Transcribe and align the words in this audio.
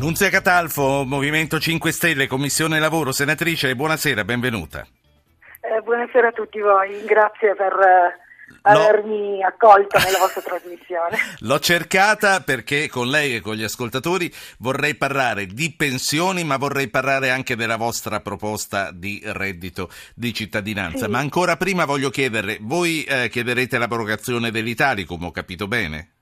Nunzia 0.00 0.30
Catalfo, 0.30 1.04
Movimento 1.04 1.60
5 1.60 1.92
Stelle, 1.92 2.26
Commissione 2.26 2.78
Lavoro, 2.78 3.12
senatrice, 3.12 3.76
buonasera, 3.76 4.24
benvenuta. 4.24 4.86
Eh, 5.60 5.82
buonasera 5.82 6.28
a 6.28 6.32
tutti 6.32 6.58
voi, 6.58 7.04
grazie 7.04 7.54
per 7.54 7.70
eh, 7.74 8.18
avermi 8.62 9.44
accolto 9.44 9.98
nella 9.98 10.20
vostra 10.20 10.40
trasmissione. 10.40 11.18
L'ho 11.44 11.58
cercata 11.58 12.40
perché 12.40 12.88
con 12.88 13.08
lei 13.08 13.36
e 13.36 13.40
con 13.42 13.56
gli 13.56 13.62
ascoltatori 13.62 14.32
vorrei 14.60 14.94
parlare 14.94 15.44
di 15.44 15.74
pensioni, 15.76 16.44
ma 16.44 16.56
vorrei 16.56 16.88
parlare 16.88 17.28
anche 17.28 17.54
della 17.54 17.76
vostra 17.76 18.20
proposta 18.20 18.92
di 18.92 19.20
reddito 19.22 19.90
di 20.14 20.32
cittadinanza. 20.32 21.04
Sì. 21.04 21.10
Ma 21.10 21.18
ancora 21.18 21.58
prima 21.58 21.84
voglio 21.84 22.08
chiederle, 22.08 22.56
voi 22.62 23.04
eh, 23.04 23.28
chiederete 23.28 23.76
l'abrogazione 23.76 24.50
dell'Italicum, 24.50 25.24
ho 25.24 25.30
capito 25.30 25.68
bene? 25.68 26.12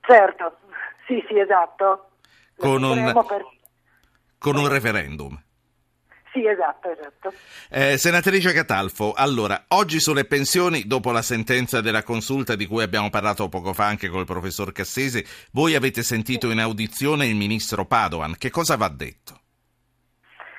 Certo, 0.00 0.56
sì, 1.06 1.24
sì, 1.28 1.38
esatto. 1.38 2.07
Con 2.58 2.82
un- 2.82 3.24
per- 3.26 3.46
Con 4.38 4.56
un 4.56 4.68
referendum. 4.68 5.40
Sì, 6.32 6.46
esatto, 6.46 6.90
esatto. 6.90 7.32
Eh, 7.70 7.96
senatrice 7.96 8.52
Catalfo, 8.52 9.12
allora, 9.16 9.64
oggi 9.68 9.98
sulle 9.98 10.26
pensioni, 10.26 10.82
dopo 10.86 11.10
la 11.10 11.22
sentenza 11.22 11.80
della 11.80 12.02
consulta 12.02 12.54
di 12.54 12.66
cui 12.66 12.82
abbiamo 12.82 13.08
parlato 13.10 13.48
poco 13.48 13.72
fa 13.72 13.86
anche 13.86 14.08
col 14.08 14.26
professor 14.26 14.70
Cassese, 14.70 15.24
voi 15.52 15.74
avete 15.74 16.02
sentito 16.02 16.50
in 16.50 16.60
audizione 16.60 17.26
il 17.26 17.34
ministro 17.34 17.86
Padoan. 17.86 18.36
Che 18.36 18.50
cosa 18.50 18.76
va 18.76 18.88
detto? 18.88 19.40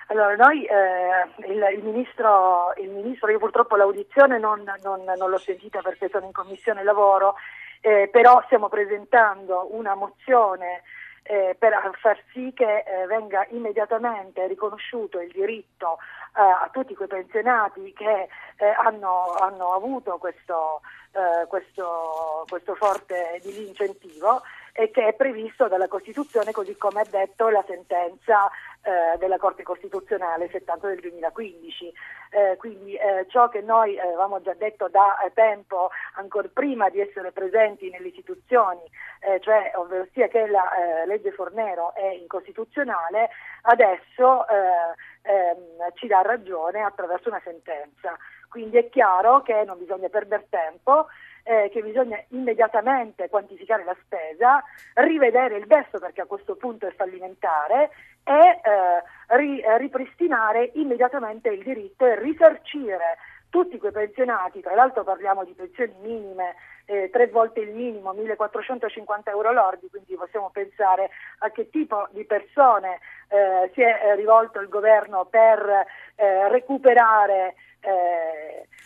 Allora, 0.07 0.35
noi, 0.35 0.66
eh, 0.66 1.52
il, 1.52 1.77
il 1.77 1.84
ministro, 1.84 2.73
il 2.81 2.90
ministro, 2.90 3.29
io 3.29 3.38
purtroppo 3.38 3.76
l'audizione 3.76 4.40
non, 4.40 4.63
non- 4.84 5.04
non 5.04 5.29
l'ho 5.29 5.38
sentita 5.38 5.81
perché 5.81 6.09
sono 6.12 6.26
in 6.26 6.31
commissione 6.31 6.84
lavoro, 6.84 7.35
eh, 7.81 8.09
però 8.12 8.41
stiamo 8.48 8.70
presentando 8.70 9.70
una 9.76 9.93
mozione 9.93 10.81
eh, 11.29 11.55
per 11.59 11.73
far 12.01 12.19
sì 12.33 12.51
che 12.55 12.79
eh, 12.79 13.05
venga 13.05 13.45
immediatamente 13.51 14.47
riconosciuto 14.47 15.20
il 15.20 15.29
diritto 15.31 15.99
eh, 16.35 16.41
a 16.41 16.67
tutti 16.71 16.95
quei 16.95 17.07
pensionati 17.07 17.93
che 17.93 18.27
eh, 18.57 18.65
hanno, 18.65 19.35
hanno 19.39 19.73
avuto 19.73 20.17
questo, 20.17 20.81
eh, 21.12 21.45
questo, 21.45 22.45
questo 22.49 22.73
forte 22.73 23.39
disincentivo 23.43 24.41
e 24.80 24.91
che 24.91 25.08
è 25.08 25.13
previsto 25.13 25.68
dalla 25.68 25.90
Costituzione 25.90 26.54
così 26.54 26.77
come 26.77 27.02
ha 27.02 27.05
detto 27.10 27.49
la 27.49 27.62
sentenza 27.68 28.49
eh, 28.82 29.18
della 29.18 29.38
Corte 29.38 29.62
Costituzionale 29.62 30.48
70 30.49 30.88
del 30.88 30.99
2015. 31.02 31.94
Eh, 32.32 32.55
quindi 32.55 32.96
eh, 32.96 33.26
ciò 33.27 33.50
che 33.50 33.60
noi 33.60 33.96
eh, 33.96 34.00
avevamo 34.00 34.41
già 34.41 34.54
detto 34.54 34.88
da 34.88 35.20
eh, 35.20 35.34
tempo, 35.34 35.90
ancora 36.13 36.48
prima 36.54 36.88
di 36.88 37.02
essere 37.02 37.34
presenti 37.34 37.90
nelle 37.90 38.07
istituzioni, 38.07 38.80
eh, 39.20 39.41
cioè 39.41 39.74
ovvero 39.76 40.07
sia 40.13 40.30
che 40.30 40.48
la 40.48 40.72
legge 41.05 41.34
Fornero 41.34 41.94
è 41.94 42.07
incostituzionale, 42.13 43.32
adesso 43.63 44.48
eh, 44.48 45.30
ehm, 45.30 45.91
ci 45.96 46.07
dà 46.07 46.22
ragione 46.22 46.84
attraverso 46.84 47.27
una 47.27 47.41
sentenza. 47.44 48.18
Quindi 48.48 48.77
è 48.77 48.88
chiaro 48.90 49.41
che 49.41 49.62
non 49.66 49.77
bisogna 49.77 50.07
perdere 50.07 50.48
tempo, 50.50 51.07
eh, 51.49 51.69
che 51.71 51.81
bisogna 51.81 52.21
immediatamente 52.27 53.27
quantificare 53.27 53.83
la 53.83 53.97
spesa, 54.03 54.63
rivedere 54.93 55.57
il 55.57 55.65
DEF 55.65 55.97
perché 55.99 56.21
a 56.21 56.27
questo 56.27 56.55
punto 56.55 56.85
è 56.85 56.91
fallimentare 56.91 57.89
e 58.23 58.59
eh, 58.61 59.35
ri- 59.35 59.59
eh, 59.59 59.77
ripristinare 59.79 60.70
immediatamente 60.75 61.49
il 61.49 61.63
diritto 61.63 62.05
e 62.05 62.20
risarcire 62.20 63.17
tutti 63.49 63.79
quei 63.79 63.91
pensionati, 63.91 64.61
tra 64.61 64.75
l'altro 64.75 65.03
parliamo 65.03 65.44
di 65.44 65.53
pensioni 65.53 65.91
minime, 66.01 66.53
eh, 66.85 67.09
tre 67.11 67.25
volte 67.27 67.61
il 67.61 67.73
minimo, 67.73 68.13
1450 68.13 69.31
euro 69.31 69.51
lordi, 69.51 69.89
quindi 69.89 70.16
possiamo 70.16 70.51
pensare 70.51 71.09
a 71.39 71.50
che 71.50 71.72
tipo 71.72 72.07
di 72.11 72.25
persone 72.25 73.00
eh, 73.27 73.72
si 73.73 73.81
è 73.81 74.01
eh, 74.03 74.16
rivolto 74.16 74.59
il 74.59 74.69
governo 74.69 75.25
per 75.25 75.85
eh, 76.16 76.47
recuperare, 76.50 77.55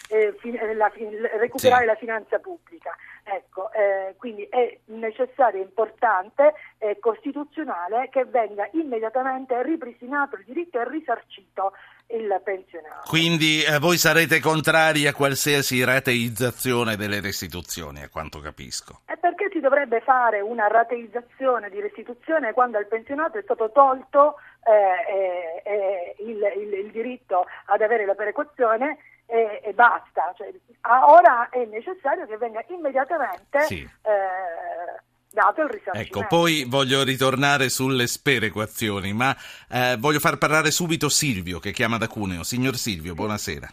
eh, 0.09 0.17
eh, 0.27 0.33
fi- 0.39 0.53
eh, 0.55 0.73
la, 0.73 0.89
fi- 0.89 1.07
recuperare 1.37 1.81
Sì. 1.83 1.87
la 1.87 1.95
finanza 1.95 2.39
pubblica. 2.39 2.95
Ecco, 3.25 3.71
eh, 3.71 4.15
quindi 4.17 4.45
è 4.49 4.77
necessario, 4.85 5.61
importante 5.61 6.53
e 6.77 6.99
costituzionale 6.99 8.09
che 8.09 8.25
venga 8.25 8.67
immediatamente 8.73 9.61
ripristinato 9.63 10.35
il 10.35 10.43
diritto 10.45 10.79
e 10.79 10.89
risarcito 10.89 11.71
il 12.07 12.41
pensionato. 12.43 13.07
Quindi 13.07 13.63
eh, 13.63 13.79
voi 13.79 13.97
sarete 13.97 14.41
contrari 14.41 15.07
a 15.07 15.13
qualsiasi 15.13 15.83
rateizzazione 15.85 16.95
delle 16.97 17.21
restituzioni, 17.21 18.03
a 18.03 18.09
quanto 18.09 18.39
capisco. 18.39 18.99
E 19.05 19.15
perché 19.17 19.47
si 19.51 19.61
dovrebbe 19.61 20.01
fare 20.01 20.41
una 20.41 20.67
rateizzazione 20.67 21.69
di 21.69 21.79
restituzione 21.79 22.51
quando 22.53 22.77
al 22.77 22.87
pensionato 22.87 23.37
è 23.37 23.41
stato 23.41 23.71
tolto 23.71 24.35
eh, 24.65 25.11
eh, 25.13 25.61
eh, 25.63 26.15
il, 26.19 26.37
il- 26.57 26.73
il 26.85 26.91
diritto 26.91 27.45
ad 27.65 27.81
avere 27.81 28.05
la 28.05 28.15
perequazione 28.15 28.97
e, 29.33 29.61
e 29.63 29.73
basta? 29.73 30.31
Cioè, 30.37 30.53
ora 31.07 31.49
è 31.49 31.65
necessario 31.65 32.27
che 32.27 32.37
venga 32.37 32.63
immediatamente 32.67 33.61
Sì. 33.61 33.81
eh, 33.81 35.01
dato 35.31 35.61
il 35.61 35.69
risarcimento. 35.69 36.19
Ecco, 36.19 36.27
poi 36.27 36.65
voglio 36.67 37.03
ritornare 37.03 37.69
sulle 37.69 38.05
sperequazioni, 38.05 39.11
ma 39.11 39.35
eh, 39.71 39.95
voglio 39.97 40.19
far 40.19 40.37
parlare 40.37 40.69
subito 40.69 41.09
Silvio, 41.09 41.57
che 41.57 41.71
chiama 41.71 41.97
da 41.97 42.07
Cuneo. 42.07 42.43
Signor 42.43 42.75
Silvio, 42.75 43.15
buonasera. 43.15 43.67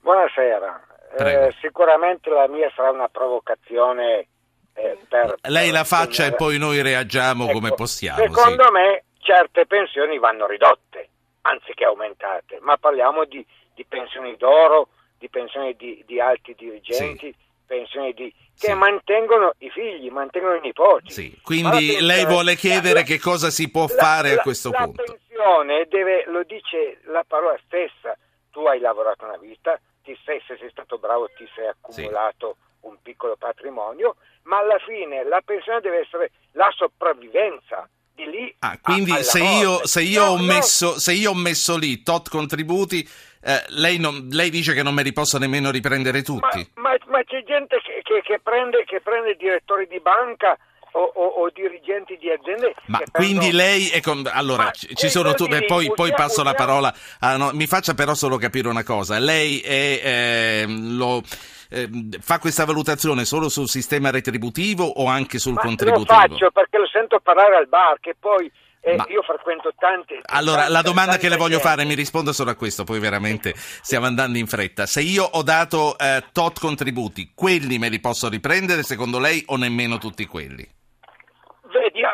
Buonasera. 0.00 0.86
Eh, 1.18 1.54
sicuramente 1.60 2.30
la 2.30 2.48
mia 2.48 2.70
sarà 2.74 2.90
una 2.90 3.08
provocazione 3.08 4.26
eh, 4.72 4.98
per... 5.06 5.34
Lei 5.42 5.70
la 5.70 5.78
per 5.80 5.86
faccia 5.86 6.22
e 6.22 6.30
segnalare- 6.30 6.36
poi 6.36 6.58
noi 6.58 6.80
reagiamo 6.80 7.44
Ecco, 7.44 7.52
come 7.52 7.74
possiamo. 7.74 8.22
Secondo 8.22 8.64
sì. 8.64 8.72
me 8.72 9.04
certe 9.18 9.66
pensioni 9.66 10.18
vanno 10.18 10.46
ridotte, 10.46 11.08
anziché 11.42 11.84
aumentate, 11.84 12.58
ma 12.62 12.78
parliamo 12.78 13.24
di, 13.24 13.44
di 13.78 13.84
pensioni 13.88 14.34
d'oro, 14.36 14.88
di 15.18 15.28
pensioni 15.28 15.76
di, 15.76 16.02
di 16.04 16.20
alti 16.20 16.52
dirigenti, 16.58 17.32
pensioni 17.64 18.12
di, 18.12 18.28
che 18.58 18.68
Sì. 18.68 18.72
mantengono 18.74 19.52
i 19.58 19.70
figli, 19.70 20.10
mantengono 20.10 20.54
i 20.56 20.60
nipoti. 20.60 21.12
Sì, 21.12 21.30
la 21.30 21.38
Quindi 21.42 21.70
pensione- 21.70 22.02
lei 22.02 22.26
vuole 22.26 22.56
chiedere 22.56 23.00
la- 23.00 23.02
che 23.06 23.20
cosa 23.20 23.50
si 23.50 23.70
può 23.70 23.86
la- 23.86 23.94
fare 23.94 24.30
a 24.32 24.34
la- 24.36 24.42
questo 24.42 24.70
la 24.70 24.82
punto. 24.84 25.04
pensione 25.04 25.86
deve, 25.88 26.24
lo 26.26 26.42
dice 26.42 26.98
la 27.04 27.24
parola 27.26 27.56
stessa, 27.66 28.16
tu 28.50 28.60
hai 28.66 28.80
lavorato 28.80 29.24
una 29.24 29.36
vita, 29.36 29.78
ti 30.02 30.18
sei, 30.24 30.42
se 30.46 30.56
sei 30.58 30.70
stato 30.70 30.98
bravo 30.98 31.28
ti 31.36 31.46
sei 31.54 31.68
accumulato 31.68 32.56
un 32.80 32.96
piccolo 33.02 33.36
patrimonio, 33.36 34.16
ma 34.44 34.58
alla 34.58 34.78
fine 34.78 35.22
la 35.24 35.40
pensione 35.44 35.80
deve 35.80 36.00
essere 36.00 36.30
la 36.52 36.68
sopravvivenza. 36.74 37.88
Di 38.18 38.24
lì 38.28 38.52
Ah, 38.60 38.70
a- 38.72 38.78
quindi 38.82 39.12
alla 39.12 39.22
se 39.22 39.38
io, 39.40 39.86
se 39.86 40.02
io 40.02 40.24
No, 40.24 40.30
ho 40.32 40.36
no, 40.38 40.42
messo, 40.42 40.98
se 40.98 41.12
io 41.12 41.30
ho 41.30 41.34
messo 41.36 41.76
lì 41.78 42.02
tot 42.02 42.28
contributi, 42.28 43.08
eh, 43.42 43.62
lei, 43.68 43.98
non- 43.98 44.28
lei 44.30 44.50
dice 44.50 44.74
che 44.74 44.82
non 44.82 44.94
me 44.94 45.02
li 45.02 45.12
posso 45.12 45.38
nemmeno 45.38 45.70
riprendere 45.70 46.18
ma, 46.18 46.24
tutti? 46.24 46.70
ma- 46.74 46.96
ma 47.06 47.22
c'è 47.24 47.42
gente 47.44 47.78
che, 47.82 48.00
che- 48.02 48.22
che 48.22 48.40
prende, 48.42 48.84
che 48.84 49.00
prende 49.00 49.34
direttori 49.36 49.86
di 49.86 50.00
banca 50.00 50.56
o, 50.92 51.00
o- 51.02 51.26
o 51.42 51.50
dirigenti 51.52 52.16
di 52.16 52.30
aziende. 52.30 52.74
Ma 52.86 53.00
quindi 53.12 53.38
prendono- 53.50 53.56
lei 53.56 53.88
è 53.88 54.00
con... 54.00 54.28
allora 54.32 54.64
Ma 54.64 54.70
ci 54.72 55.06
eh, 55.06 55.08
sono 55.08 55.34
tu... 55.34 55.46
beh, 55.46 55.64
poi, 55.66 55.86
poi 55.86 56.10
usiamo- 56.10 56.16
passo 56.16 56.42
la 56.42 56.54
parola 56.54 56.92
a- 57.20 57.36
no, 57.36 57.50
mi 57.52 57.66
faccia 57.66 57.94
però 57.94 58.14
solo 58.14 58.36
capire 58.38 58.68
una 58.68 58.82
cosa 58.84 59.18
lei 59.18 59.60
è, 59.60 60.00
ehm, 60.02 60.96
lo, 60.96 61.22
ehm, 61.70 62.18
fa 62.20 62.38
questa 62.38 62.64
valutazione 62.64 63.24
solo 63.26 63.48
sul 63.50 63.68
sistema 63.68 64.10
retributivo 64.10 64.84
o 64.84 65.06
anche 65.06 65.38
sul 65.38 65.52
Ma 65.52 65.60
lo 65.62 65.66
contributivo? 65.68 66.14
faccio 66.18 66.50
perché 66.50 66.78
lo 66.78 66.86
sento 66.88 67.20
parlare 67.20 67.56
al 67.56 67.68
bar, 67.68 67.98
che 68.00 68.16
poi 68.18 68.50
eh, 68.92 68.96
Ma- 68.96 69.06
io 69.08 69.22
frequento 69.22 69.72
tante. 69.78 70.20
Allora, 70.26 70.58
tante- 70.58 70.72
la 70.72 70.82
domanda 70.82 71.16
che 71.18 71.28
le 71.28 71.36
voglio 71.36 71.56
gente. 71.58 71.68
fare, 71.68 71.84
mi 71.84 71.94
risponda 71.94 72.32
solo 72.32 72.50
a 72.50 72.54
questo, 72.54 72.84
poi 72.84 72.98
veramente 72.98 73.54
stiamo 73.56 74.06
andando 74.06 74.38
in 74.38 74.46
fretta. 74.46 74.86
Se 74.86 75.00
io 75.00 75.24
ho 75.24 75.42
dato 75.42 75.98
eh, 75.98 76.24
tot 76.32 76.58
contributi, 76.58 77.32
quelli 77.34 77.78
me 77.78 77.88
li 77.88 78.00
posso 78.00 78.28
riprendere 78.28 78.82
secondo 78.82 79.18
lei 79.18 79.42
o 79.46 79.56
nemmeno 79.56 79.98
tutti 79.98 80.26
quelli? 80.26 80.66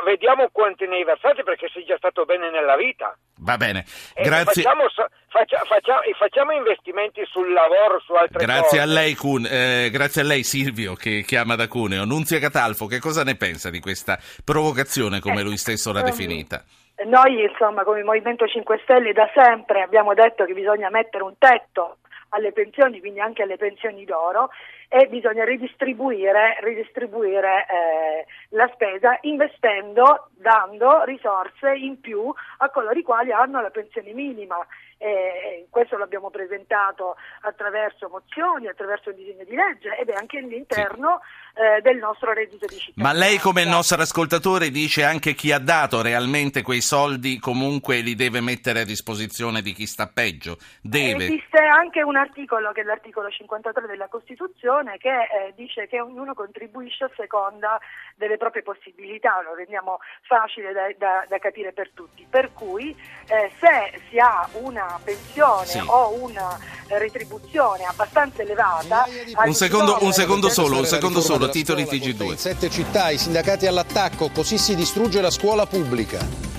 Vedia- 0.04 0.34
vediamo 0.34 0.48
quanti 0.52 0.86
ne 0.86 0.96
hai 0.96 1.04
versati 1.04 1.42
perché 1.42 1.68
sei 1.72 1.84
già 1.84 1.96
stato 1.96 2.24
bene 2.24 2.50
nella 2.50 2.76
vita. 2.76 3.16
Va 3.38 3.56
bene, 3.56 3.84
E 4.14 4.22
grazie. 4.22 4.62
Facciamo, 4.62 4.84
faccia- 5.28 5.62
faccia- 5.66 6.00
e 6.02 6.14
facciamo 6.14 6.52
investimenti 6.52 7.22
sul 7.26 7.52
lavoro, 7.52 8.00
su 8.00 8.12
altre 8.14 8.44
Grazie 8.44 8.78
cose. 8.78 8.80
a 8.80 8.84
lei, 8.86 9.14
Cun- 9.14 9.48
eh, 9.50 9.88
grazie 9.90 10.22
a 10.22 10.24
lei 10.24 10.44
Silvio 10.44 10.94
che 10.94 11.22
chiama 11.26 11.56
da 11.56 11.66
Cuneo. 11.68 12.04
Nunzia 12.04 12.38
Catalfo, 12.38 12.86
che 12.86 13.00
cosa 13.00 13.24
ne 13.24 13.36
pensa 13.36 13.70
di 13.70 13.80
questa 13.80 14.18
provocazione 14.44 15.20
come 15.20 15.42
lui 15.42 15.56
stesso 15.56 15.92
l'ha 15.92 16.00
ehm, 16.00 16.06
definita? 16.06 16.62
Noi, 17.06 17.42
insomma, 17.42 17.82
come 17.82 18.02
Movimento 18.04 18.46
5 18.46 18.78
Stelle 18.84 19.12
da 19.12 19.28
sempre 19.34 19.82
abbiamo 19.82 20.14
detto 20.14 20.44
che 20.44 20.52
bisogna 20.54 20.88
mettere 20.90 21.24
un 21.24 21.34
tetto 21.38 21.96
alle 22.30 22.52
pensioni, 22.52 23.00
quindi 23.00 23.20
anche 23.20 23.42
alle 23.42 23.56
pensioni 23.56 24.04
d'oro, 24.04 24.50
e 24.96 25.08
bisogna 25.08 25.42
ridistribuire, 25.42 26.56
ridistribuire 26.60 27.66
eh, 27.66 28.26
la 28.50 28.70
spesa 28.74 29.18
investendo, 29.22 30.28
dando 30.36 31.02
risorse 31.02 31.74
in 31.74 31.98
più 31.98 32.32
a 32.58 32.70
coloro 32.70 32.96
i 32.96 33.02
quali 33.02 33.32
hanno 33.32 33.60
la 33.60 33.70
pensione 33.70 34.12
minima. 34.12 34.64
Eh, 34.98 35.66
questo 35.68 35.98
l'abbiamo 35.98 36.30
presentato 36.30 37.16
attraverso 37.40 38.08
mozioni, 38.08 38.68
attraverso 38.68 39.10
il 39.10 39.16
disegno 39.16 39.42
di 39.42 39.56
legge 39.56 39.96
ed 39.96 40.10
è 40.10 40.14
anche 40.14 40.38
all'interno 40.38 41.22
sì. 41.22 41.43
Eh, 41.54 41.80
del 41.82 41.98
nostro 41.98 42.32
reddito 42.32 42.66
di 42.66 42.76
cittadinanza. 42.76 43.18
Ma 43.18 43.26
lei 43.26 43.38
come 43.38 43.62
il 43.62 43.68
nostro 43.68 44.00
ascoltatore 44.00 44.70
dice 44.70 45.04
anche 45.04 45.34
chi 45.34 45.52
ha 45.52 45.58
dato 45.58 46.02
realmente 46.02 46.62
quei 46.62 46.80
soldi 46.80 47.38
comunque 47.38 48.00
li 48.00 48.14
deve 48.14 48.40
mettere 48.40 48.80
a 48.80 48.84
disposizione 48.84 49.62
di 49.62 49.72
chi 49.72 49.86
sta 49.86 50.08
peggio? 50.08 50.58
Deve. 50.80 51.26
Esiste 51.26 51.58
anche 51.58 52.02
un 52.02 52.16
articolo 52.16 52.72
che 52.72 52.80
è 52.80 52.84
l'articolo 52.84 53.30
53 53.30 53.86
della 53.86 54.08
Costituzione 54.08 54.98
che 54.98 55.10
eh, 55.10 55.52
dice 55.54 55.86
che 55.86 56.00
ognuno 56.00 56.34
contribuisce 56.34 57.04
a 57.04 57.10
seconda 57.16 57.78
delle 58.16 58.36
proprie 58.36 58.62
possibilità, 58.62 59.40
lo 59.42 59.54
rendiamo 59.54 59.98
facile 60.22 60.72
da, 60.72 60.92
da, 60.98 61.24
da 61.28 61.38
capire 61.38 61.72
per 61.72 61.90
tutti. 61.94 62.26
Per 62.28 62.52
cui 62.52 62.90
eh, 63.26 63.50
se 63.58 64.00
si 64.08 64.18
ha 64.18 64.48
una 64.54 64.98
pensione 65.04 65.66
sì. 65.66 65.82
o 65.86 66.20
una 66.20 66.58
retribuzione 66.88 67.84
abbastanza 67.84 68.42
elevata. 68.42 69.06
Un 69.44 69.54
secondo, 69.54 69.98
un 70.00 70.12
secondo 70.12 70.48
solo, 70.48 70.78
un 70.78 70.86
secondo 70.86 71.20
solo, 71.20 71.48
titoli 71.48 71.84
TG2. 71.84 72.22
In 72.24 72.38
sette 72.38 72.70
città 72.70 73.10
i 73.10 73.18
sindacati 73.18 73.66
all'attacco, 73.66 74.30
così 74.30 74.58
si 74.58 74.74
distrugge 74.74 75.20
la 75.20 75.30
scuola 75.30 75.66
pubblica. 75.66 76.52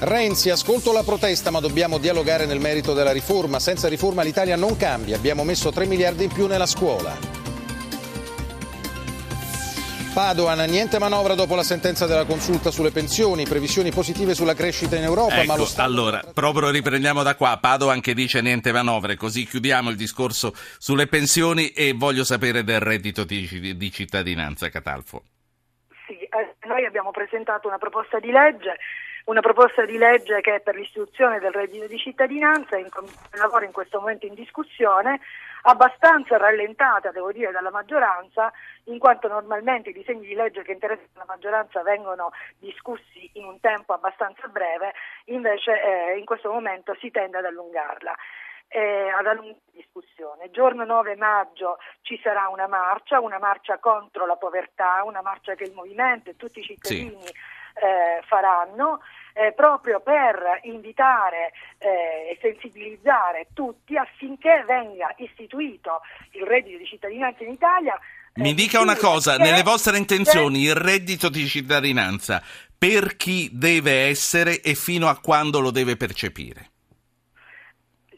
Renzi, 0.00 0.50
ascolto 0.50 0.92
la 0.92 1.02
protesta, 1.02 1.50
ma 1.50 1.60
dobbiamo 1.60 1.98
dialogare 1.98 2.44
nel 2.44 2.60
merito 2.60 2.92
della 2.92 3.12
riforma. 3.12 3.58
Senza 3.58 3.88
riforma 3.88 4.22
l'Italia 4.22 4.56
non 4.56 4.76
cambia. 4.76 5.16
Abbiamo 5.16 5.44
messo 5.44 5.70
3 5.70 5.86
miliardi 5.86 6.24
in 6.24 6.32
più 6.32 6.46
nella 6.46 6.66
scuola. 6.66 7.43
Padoan, 10.14 10.70
niente 10.70 11.00
manovra 11.00 11.34
dopo 11.34 11.56
la 11.56 11.64
sentenza 11.64 12.06
della 12.06 12.24
consulta 12.24 12.70
sulle 12.70 12.92
pensioni, 12.92 13.48
previsioni 13.48 13.90
positive 13.90 14.32
sulla 14.34 14.54
crescita 14.54 14.94
in 14.94 15.02
Europa. 15.02 15.38
Ecco, 15.38 15.46
ma 15.46 15.56
lo 15.56 15.64
Stato... 15.64 15.88
allora, 15.88 16.22
proprio 16.32 16.70
riprendiamo 16.70 17.24
da 17.24 17.34
qua. 17.34 17.58
Padoan 17.60 18.00
che 18.00 18.14
dice 18.14 18.40
niente 18.40 18.70
manovre, 18.70 19.16
così 19.16 19.44
chiudiamo 19.44 19.90
il 19.90 19.96
discorso 19.96 20.52
sulle 20.78 21.08
pensioni 21.08 21.70
e 21.70 21.94
voglio 21.94 22.22
sapere 22.22 22.62
del 22.62 22.78
reddito 22.78 23.24
di, 23.24 23.76
di 23.76 23.90
cittadinanza, 23.90 24.68
Catalfo. 24.68 25.24
Sì, 26.06 26.12
eh, 26.12 26.54
noi 26.68 26.86
abbiamo 26.86 27.10
presentato 27.10 27.66
una 27.66 27.78
proposta 27.78 28.20
di 28.20 28.30
legge 28.30 28.76
una 29.24 29.40
proposta 29.40 29.84
di 29.84 29.96
legge 29.96 30.40
che 30.40 30.56
è 30.56 30.60
per 30.60 30.74
l'istituzione 30.74 31.38
del 31.38 31.52
reddito 31.52 31.86
di 31.86 31.98
cittadinanza, 31.98 32.76
in 32.76 32.88
lavoro 33.32 33.64
in 33.64 33.72
questo 33.72 33.98
momento 33.98 34.26
in 34.26 34.34
discussione, 34.34 35.20
abbastanza 35.62 36.36
rallentata, 36.36 37.10
devo 37.10 37.32
dire, 37.32 37.50
dalla 37.50 37.70
maggioranza, 37.70 38.52
in 38.84 38.98
quanto 38.98 39.28
normalmente 39.28 39.90
i 39.90 39.94
disegni 39.94 40.26
di 40.26 40.34
legge 40.34 40.62
che 40.62 40.72
interessano 40.72 41.08
la 41.14 41.24
maggioranza 41.26 41.82
vengono 41.82 42.32
discussi 42.58 43.30
in 43.34 43.44
un 43.46 43.60
tempo 43.60 43.94
abbastanza 43.94 44.46
breve, 44.48 44.92
invece 45.26 45.72
eh, 45.80 46.18
in 46.18 46.24
questo 46.26 46.50
momento 46.50 46.94
si 47.00 47.10
tende 47.10 47.38
ad 47.38 47.46
allungarla. 47.46 48.14
Eh, 48.68 49.08
ad 49.08 49.26
allungare 49.26 49.60
la 49.66 49.80
discussione. 49.80 50.50
Giorno 50.50 50.84
9 50.84 51.14
maggio 51.16 51.78
ci 52.02 52.18
sarà 52.22 52.48
una 52.48 52.66
marcia, 52.66 53.20
una 53.20 53.38
marcia 53.38 53.78
contro 53.78 54.26
la 54.26 54.36
povertà, 54.36 55.02
una 55.04 55.22
marcia 55.22 55.54
che 55.54 55.64
il 55.64 55.74
movimento 55.74 56.30
e 56.30 56.36
tutti 56.36 56.58
i 56.58 56.64
cittadini 56.64 57.24
sì. 57.24 57.32
Eh, 57.74 58.22
faranno 58.26 59.00
eh, 59.34 59.52
proprio 59.52 60.00
per 60.00 60.60
invitare 60.62 61.52
eh, 61.78 62.30
e 62.30 62.38
sensibilizzare 62.40 63.48
tutti 63.52 63.96
affinché 63.96 64.64
venga 64.66 65.12
istituito 65.18 66.00
il 66.32 66.46
reddito 66.46 66.78
di 66.78 66.86
cittadinanza 66.86 67.42
in 67.42 67.50
Italia. 67.50 67.98
Mi 68.34 68.50
eh, 68.50 68.54
dica 68.54 68.80
una 68.80 68.96
cosa, 68.96 69.36
nelle 69.36 69.62
vostre 69.62 69.96
intenzioni 69.96 70.62
il 70.62 70.74
reddito 70.74 71.28
di 71.28 71.46
cittadinanza 71.46 72.42
per 72.76 73.16
chi 73.16 73.48
deve 73.52 74.08
essere 74.08 74.60
e 74.60 74.74
fino 74.74 75.08
a 75.08 75.18
quando 75.20 75.60
lo 75.60 75.70
deve 75.70 75.96
percepire? 75.96 76.70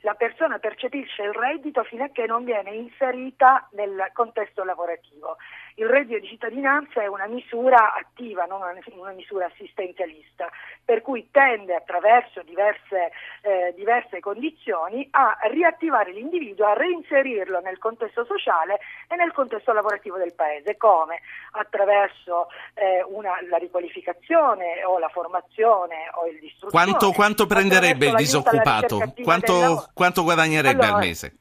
la 0.06 0.14
persona 0.14 0.60
percepisce 0.60 1.22
il 1.22 1.32
reddito 1.32 1.82
fino 1.82 2.04
a 2.04 2.10
che 2.12 2.26
non 2.26 2.44
viene 2.44 2.70
inserita 2.70 3.68
nel 3.72 4.10
contesto 4.12 4.62
lavorativo 4.62 5.36
il 5.76 5.86
reddito 5.86 6.18
di 6.20 6.28
cittadinanza 6.28 7.02
è 7.02 7.06
una 7.06 7.26
misura 7.26 7.94
attiva, 7.94 8.44
non 8.44 8.60
una, 8.62 8.72
una 8.94 9.12
misura 9.12 9.46
assistenzialista, 9.46 10.48
per 10.84 11.02
cui 11.02 11.28
tende 11.30 11.74
attraverso 11.74 12.42
diverse, 12.42 13.12
eh, 13.42 13.74
diverse, 13.76 14.20
condizioni 14.20 15.06
a 15.10 15.36
riattivare 15.50 16.12
l'individuo, 16.12 16.66
a 16.66 16.72
reinserirlo 16.72 17.60
nel 17.60 17.78
contesto 17.78 18.24
sociale 18.24 18.78
e 19.08 19.16
nel 19.16 19.32
contesto 19.32 19.72
lavorativo 19.72 20.16
del 20.16 20.32
Paese. 20.32 20.76
Come? 20.76 21.20
Attraverso 21.52 22.48
eh, 22.74 23.04
una, 23.08 23.32
la 23.48 23.58
riqualificazione 23.58 24.82
o 24.84 24.98
la 24.98 25.08
formazione 25.08 26.08
o 26.14 26.26
il 26.26 26.38
distruzione. 26.40 26.84
Quanto, 26.84 27.12
quanto 27.12 27.46
prenderebbe 27.46 28.06
il 28.06 28.14
disoccupato? 28.14 29.12
Quanto, 29.22 29.88
quanto 29.92 30.22
guadagnerebbe 30.22 30.84
allora, 30.84 30.98
al 31.00 31.06
mese? 31.06 31.36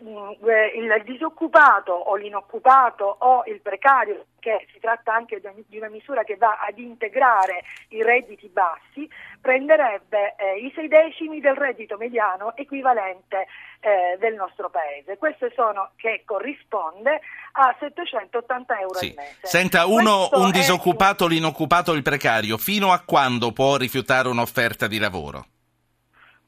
Il 0.00 1.02
disoccupato 1.04 1.92
o 1.92 2.14
l'inoccupato 2.14 3.16
o 3.18 3.42
il 3.46 3.60
precario, 3.60 4.26
che 4.38 4.66
si 4.72 4.78
tratta 4.78 5.12
anche 5.12 5.40
di 5.66 5.78
una 5.78 5.88
misura 5.88 6.22
che 6.22 6.36
va 6.36 6.58
ad 6.66 6.78
integrare 6.78 7.64
i 7.88 8.02
redditi 8.02 8.48
bassi, 8.48 9.08
prenderebbe 9.40 10.36
eh, 10.36 10.58
i 10.58 10.72
sei 10.74 10.88
decimi 10.88 11.40
del 11.40 11.56
reddito 11.56 11.96
mediano 11.96 12.56
equivalente 12.56 13.46
eh, 13.80 14.16
del 14.18 14.34
nostro 14.34 14.70
paese. 14.70 15.18
Questo 15.18 15.50
sono 15.54 15.90
che 15.96 16.22
corrisponde 16.24 17.20
a 17.52 17.74
780 17.78 18.78
euro 18.78 18.94
sì. 18.94 19.08
al 19.08 19.14
mese. 19.16 19.46
Senta, 19.46 19.86
uno, 19.86 20.28
un 20.32 20.50
disoccupato, 20.50 21.26
è... 21.26 21.28
l'inoccupato, 21.28 21.92
il 21.92 22.02
precario, 22.02 22.56
fino 22.56 22.92
a 22.92 23.02
quando 23.04 23.52
può 23.52 23.76
rifiutare 23.76 24.28
un'offerta 24.28 24.86
di 24.86 24.98
lavoro? 24.98 25.46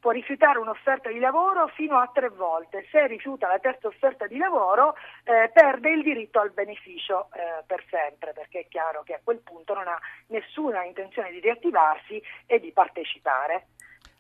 Può 0.01 0.11
rifiutare 0.11 0.59
un'offerta 0.59 1.11
di 1.11 1.19
lavoro 1.19 1.69
fino 1.69 1.99
a 1.99 2.11
tre 2.13 2.31
volte. 2.31 2.87
Se 2.91 3.07
rifiuta 3.07 3.47
la 3.47 3.59
terza 3.59 3.87
offerta 3.87 4.27
di 4.27 4.39
lavoro 4.39 4.95
eh, 5.25 5.51
perde 5.53 5.91
il 5.91 6.03
diritto 6.03 6.41
al 6.41 6.51
beneficio 6.51 7.29
eh, 7.33 7.63
per 7.67 7.85
sempre, 7.89 8.33
perché 8.33 8.61
è 8.61 8.69
chiaro 8.69 9.03
che 9.05 9.15
a 9.15 9.21
quel 9.23 9.39
punto 9.39 9.75
non 9.75 9.87
ha 9.87 9.99
nessuna 10.29 10.85
intenzione 10.85 11.31
di 11.31 11.41
riattivarsi 11.41 12.21
e 12.47 12.59
di 12.59 12.73
partecipare. 12.73 13.67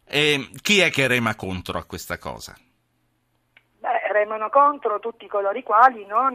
E 0.07 0.51
chi 0.61 0.81
è 0.81 0.91
che 0.91 1.07
rema 1.07 1.35
contro 1.35 1.79
a 1.79 1.85
questa 1.85 2.19
cosa? 2.19 2.55
Beh, 4.11 4.13
remano 4.13 4.51
contro 4.51 4.99
tutti 4.99 5.27
coloro 5.27 5.57
i 5.57 5.63
quali 5.63 6.05
non 6.07 6.35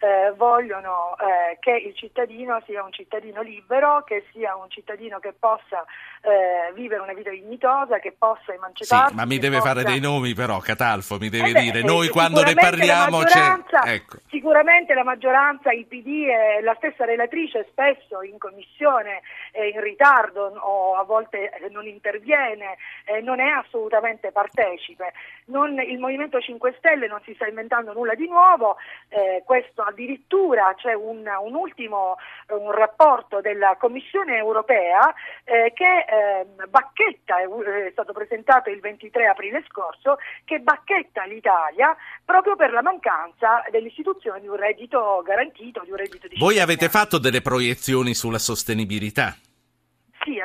eh, 0.00 0.32
vogliono 0.36 1.16
eh, 1.18 1.58
che 1.60 1.72
il 1.72 1.94
cittadino 1.94 2.62
sia 2.64 2.82
un 2.82 2.92
cittadino 2.92 3.42
libero, 3.42 4.02
che 4.04 4.24
sia 4.32 4.56
un 4.56 4.70
cittadino 4.70 5.18
che 5.18 5.34
possa 5.38 5.84
eh, 6.22 6.72
vivere 6.74 7.02
una 7.02 7.12
vita 7.12 7.30
dignitosa, 7.30 7.98
che 7.98 8.14
possa 8.16 8.52
emanciparsi. 8.54 9.10
Sì, 9.10 9.14
ma 9.14 9.26
mi 9.26 9.38
deve 9.38 9.58
possa... 9.58 9.68
fare 9.68 9.84
dei 9.84 10.00
nomi 10.00 10.32
però, 10.34 10.58
Catalfo, 10.58 11.18
mi 11.18 11.28
deve 11.28 11.50
eh 11.50 11.60
dire. 11.60 11.82
Noi 11.82 12.08
quando 12.08 12.42
ne 12.42 12.54
parliamo 12.54 13.20
c'è... 13.22 13.58
Ecco. 13.84 14.18
Sicuramente 14.28 14.94
la 14.94 15.04
maggioranza, 15.04 15.70
il 15.72 15.86
PD 15.86 16.28
e 16.28 16.62
la 16.62 16.74
stessa 16.76 17.04
relatrice 17.04 17.66
spesso 17.70 18.22
in 18.22 18.38
commissione 18.38 19.20
è 19.52 19.62
in 19.62 19.80
ritardo 19.80 20.46
o 20.46 20.94
a 20.96 21.04
volte 21.04 21.50
non 21.70 21.86
interviene, 21.86 22.76
eh, 23.04 23.20
non 23.20 23.40
è 23.40 23.48
assolutamente 23.48 24.32
partecipe. 24.32 25.12
Non, 25.46 25.78
il 25.80 25.98
Movimento 25.98 26.40
5 26.40 26.74
Stelle 26.78 26.99
non 27.06 27.20
si 27.24 27.34
sta 27.34 27.46
inventando 27.46 27.92
nulla 27.92 28.14
di 28.14 28.26
nuovo, 28.26 28.76
eh, 29.08 29.42
questo 29.44 29.82
addirittura 29.82 30.74
c'è 30.76 30.94
un, 30.94 31.28
un 31.40 31.54
ultimo 31.54 32.16
un 32.48 32.72
rapporto 32.72 33.40
della 33.40 33.76
Commissione 33.78 34.36
europea 34.36 35.12
eh, 35.44 35.72
che 35.74 35.84
eh, 35.84 36.66
bacchetta, 36.68 37.38
è 37.38 37.90
stato 37.92 38.12
presentato 38.12 38.70
il 38.70 38.80
23 38.80 39.26
aprile 39.26 39.64
scorso, 39.68 40.18
che 40.44 40.58
bacchetta 40.60 41.24
l'Italia 41.24 41.96
proprio 42.24 42.56
per 42.56 42.72
la 42.72 42.82
mancanza 42.82 43.64
dell'istituzione 43.70 44.40
di 44.40 44.48
un 44.48 44.56
reddito 44.56 45.22
garantito, 45.24 45.82
di 45.84 45.90
un 45.90 45.96
reddito 45.96 46.28
di 46.28 46.36
Voi 46.38 46.58
avete 46.58 46.88
fatto 46.88 47.18
delle 47.18 47.42
proiezioni 47.42 48.14
sulla 48.14 48.38
sostenibilità? 48.38 49.36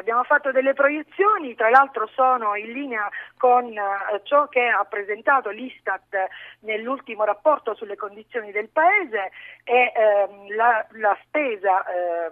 Abbiamo 0.05 0.23
fatto 0.23 0.51
delle 0.51 0.73
proiezioni, 0.73 1.55
tra 1.55 1.71
l'altro 1.71 2.05
sono 2.13 2.55
in 2.55 2.71
linea 2.71 3.09
con 3.39 3.65
uh, 3.65 4.19
ciò 4.21 4.47
che 4.47 4.67
ha 4.67 4.85
presentato 4.85 5.49
l'Istat 5.49 6.27
nell'ultimo 6.59 7.23
rapporto 7.23 7.73
sulle 7.73 7.95
condizioni 7.95 8.51
del 8.51 8.69
Paese 8.69 9.31
e 9.63 9.91
ehm, 9.95 10.55
la, 10.55 10.85
la, 10.91 11.17
spesa 11.23 11.83
eh, 11.87 12.31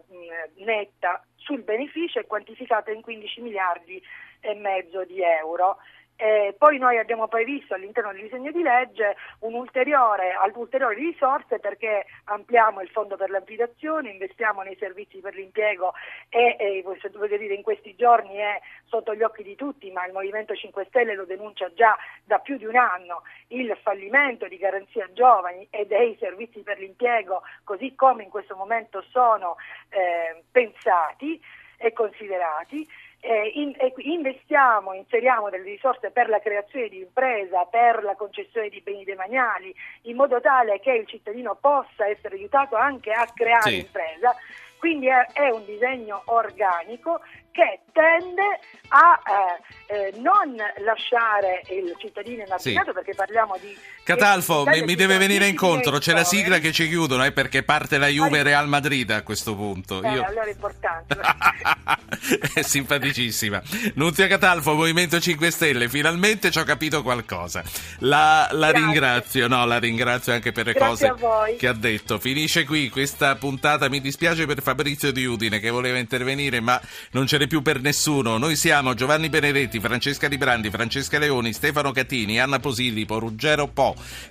netta 0.64 1.24
sul 1.36 1.64
beneficio 1.64 2.20
è 2.20 2.28
quantificata 2.28 2.92
in 2.92 3.02
15 3.02 3.42
miliardi 3.42 4.00
e 4.40 4.54
mezzo 4.54 5.04
di 5.06 5.24
euro 5.24 5.78
Eh, 6.16 6.56
poi 6.58 6.78
noi 6.78 6.98
abbiamo 7.00 7.28
previsto 7.28 7.74
all'interno 7.74 8.12
del 8.12 8.22
disegno 8.22 8.52
di 8.52 8.62
legge 8.62 9.16
un'ulteriore, 9.40 10.34
ulteriori 10.54 11.12
risorse 11.12 11.60
perché 11.60 12.06
ampliamo 12.26 12.82
il 12.82 12.90
fondo 12.90 13.18
per 13.18 13.30
l'abitazione, 13.30 14.12
investiamo 14.12 14.62
nei 14.62 14.78
servizi 14.78 15.18
per 15.20 15.34
l'impiego 15.34 15.94
e, 16.30 16.56
e 16.60 16.84
voglio 16.84 17.38
dire 17.38 17.56
in 17.56 17.64
questi 17.64 17.96
giorni 17.96 18.36
è 18.36 18.62
sotto 18.86 19.16
gli 19.16 19.24
occhi 19.24 19.44
di 19.44 19.56
tutti, 19.56 19.92
ma 19.92 20.06
il 20.06 20.14
Movimento 20.14 20.56
5 20.56 20.86
Stelle 20.86 21.16
lo 21.16 21.26
denuncia 21.26 21.74
già 21.74 21.98
da 22.24 22.40
più 22.40 22.58
di 22.58 22.66
un 22.66 22.76
anno, 22.76 23.24
il 23.48 23.76
fallimento 23.82 24.48
di 24.48 24.58
Garanzia 24.58 25.12
Giovani 25.14 25.68
e 25.72 25.86
dei 25.88 26.16
servizi 26.20 26.62
per 26.62 26.78
l'impiego 26.78 27.42
così 27.64 27.96
come 27.96 28.24
in 28.24 28.30
questo 28.30 28.56
momento 28.56 29.02
sono 29.10 29.56
eh, 29.90 30.44
pensati 30.52 31.42
e 31.78 31.92
considerati 31.92 32.88
eh, 33.26 33.52
in, 33.56 33.74
eh, 33.78 33.94
investiamo, 34.00 34.94
inseriamo 34.94 35.50
delle 35.50 35.64
risorse 35.64 36.12
per 36.12 36.28
la 36.28 36.40
creazione 36.40 36.90
di 36.90 36.98
impresa, 36.98 37.64
per 37.64 38.04
la 38.04 38.16
concessione 38.16 38.68
di 38.68 38.82
beni 38.82 39.06
demaniali, 39.06 39.74
in 40.04 40.18
modo 40.18 40.42
tale 40.42 40.82
che 40.82 40.92
il 40.92 41.08
cittadino 41.08 41.56
possa 41.56 42.06
essere 42.06 42.36
aiutato 42.36 42.76
anche 42.76 43.12
a 43.12 43.26
creare 43.34 43.70
sì. 43.70 43.80
impresa. 43.80 44.36
Quindi 44.78 45.08
è, 45.08 45.26
è 45.32 45.50
un 45.50 45.64
disegno 45.66 46.22
organico 46.26 47.22
che 47.54 47.82
tende 47.94 48.60
a 48.90 49.22
eh, 49.88 50.08
eh, 50.08 50.14
non 50.18 50.56
lasciare 50.84 51.62
il 51.70 51.96
cittadino 52.00 52.44
inaffinato 52.44 52.88
sì. 52.88 52.94
perché 52.94 53.14
parliamo 53.16 53.56
di... 53.62 53.78
Catalfo, 54.04 54.66
mi, 54.66 54.82
mi 54.82 54.96
deve 54.96 55.18
venire 55.18 55.48
incontro, 55.48 55.98
c'è 56.00 56.14
la 56.14 56.24
sigla 56.24 56.58
che 56.58 56.72
ci 56.72 56.88
chiudono 56.90 57.24
eh, 57.24 57.32
perché 57.32 57.64
parte 57.64 57.98
la 57.98 58.08
Juve 58.08 58.44
Real 58.44 58.68
Madrid 58.68 59.10
a 59.12 59.22
questo 59.22 59.56
punto. 59.56 60.02
Eh, 60.02 60.12
Io... 60.12 60.26
Allora 60.26 60.46
è 60.46 60.50
importante. 60.50 61.20
è 62.56 62.62
simpaticissima. 62.62 63.62
Nunzia 63.96 64.28
Catalfo, 64.28 64.74
Movimento 64.74 65.20
5 65.20 65.52
Stelle, 65.52 65.88
finalmente 65.88 66.52
ci 66.52 66.60
ho 66.60 66.64
capito 66.64 67.02
qualcosa. 67.02 67.64
La, 68.00 68.50
la 68.52 68.72
ringrazio, 68.72 69.48
no, 69.48 69.66
la 69.66 69.78
ringrazio 69.78 70.34
anche 70.34 70.52
per 70.52 70.66
le 70.66 70.74
Grazie 70.74 71.12
cose 71.12 71.56
che 71.58 71.68
ha 71.68 71.74
detto. 71.74 72.20
Finisce 72.20 72.66
qui 72.66 72.90
questa 72.90 73.36
puntata, 73.36 73.90
mi 73.90 74.02
dispiace 74.02 74.46
per 74.46 74.62
Fabrizio 74.62 75.12
Di 75.12 75.26
Udine 75.26 75.60
che 75.60 75.70
voleva 75.70 75.98
intervenire 75.98 76.60
ma 76.60 76.80
non 77.12 77.28
ce 77.28 77.38
ne 77.38 77.43
più 77.48 77.62
per 77.62 77.82
nessuno. 77.82 78.38
Noi 78.38 78.56
siamo 78.56 78.94
Giovanni 78.94 79.30
Benedetti, 79.30 79.80
Francesca 79.80 80.28
Librandi, 80.28 80.70
Francesca 80.70 81.18
Leoni, 81.18 81.54
Stefano 81.54 81.92
Catini, 81.92 82.40
Anna 82.40 82.60
Posillipo, 82.60 83.20
Ruggero 83.20 83.68
Po, 83.68 83.96